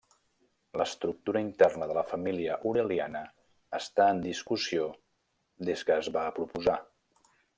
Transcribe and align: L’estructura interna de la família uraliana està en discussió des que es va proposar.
L’estructura 0.79 1.41
interna 1.47 1.87
de 1.91 1.97
la 1.97 2.03
família 2.13 2.55
uraliana 2.71 3.21
està 3.81 4.09
en 4.15 4.23
discussió 4.25 4.89
des 5.71 5.87
que 5.91 6.01
es 6.05 6.13
va 6.19 6.25
proposar. 6.41 6.79